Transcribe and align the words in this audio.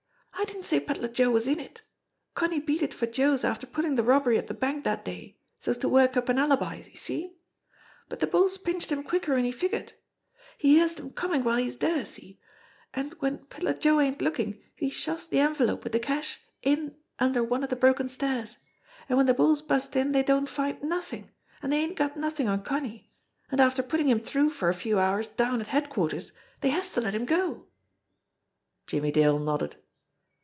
"I 0.33 0.45
didn't 0.45 0.63
say 0.65 0.79
Pedler 0.79 1.07
Joe 1.07 1.29
was 1.29 1.47
in 1.47 1.59
it. 1.59 1.83
Connie 2.33 2.59
beat 2.59 2.81
it 2.81 2.95
for 2.95 3.05
Joe's 3.05 3.43
after 3.43 3.67
pullin' 3.67 3.93
de 3.95 4.01
robbery 4.03 4.39
at 4.39 4.47
de 4.47 4.55
bank 4.55 4.83
dat 4.85 5.05
day, 5.05 5.37
so's 5.59 5.77
to 5.77 5.87
work 5.89 6.17
up 6.17 6.29
an 6.29 6.39
alibi 6.39 6.81
see? 6.95 7.35
But 8.09 8.19
de 8.19 8.25
bulls 8.27 8.57
pinched 8.57 8.91
him 8.91 9.03
quicker'n 9.03 9.45
he 9.45 9.51
fig 9.51 9.71
ured. 9.73 9.91
He 10.57 10.77
hears 10.77 10.95
dem 10.95 11.11
comin' 11.11 11.43
while 11.43 11.57
he's 11.57 11.75
dere 11.75 12.05
see? 12.05 12.39
an' 12.95 13.09
w'en 13.09 13.45
Pedler 13.45 13.75
Joe 13.75 13.99
ain't 13.99 14.19
lookin' 14.21 14.59
he 14.75 14.89
shoves 14.89 15.27
de 15.27 15.39
envelope 15.39 15.83
wid 15.83 15.93
de 15.93 15.99
cash 15.99 16.39
u\ 16.63 16.95
under 17.19 17.43
one 17.43 17.63
of 17.63 17.69
de 17.69 17.75
broken 17.75 18.09
stairs, 18.09 18.55
an' 19.07 19.15
w'en 19.17 19.27
de 19.27 19.35
bulls 19.35 19.61
bust 19.61 19.95
in 19.95 20.11
dey 20.11 20.23
don't 20.23 20.49
find 20.49 20.81
nothin', 20.81 21.31
an' 21.61 21.69
dey 21.69 21.77
ain't 21.77 21.95
got 21.97 22.17
nothin' 22.17 22.47
on 22.47 22.63
Connie, 22.63 23.11
an' 23.51 23.59
after 23.59 23.83
puttin' 23.83 24.07
him 24.07 24.19
through 24.19 24.49
for 24.49 24.69
a 24.69 24.73
few 24.73 24.99
hours 24.99 25.27
down 25.27 25.61
at 25.61 25.67
head 25.67 25.89
quarters 25.91 26.31
dey 26.61 26.69
has 26.69 26.91
to 26.93 27.01
let 27.01 27.13
him 27.15 27.25
go." 27.25 27.67
Jimmie 28.87 29.11
Dale 29.11 29.37
nodded. 29.39 29.75